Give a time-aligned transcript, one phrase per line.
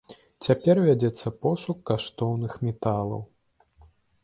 [0.45, 3.21] Цяпер вядзецца пошук каштоўных металаў.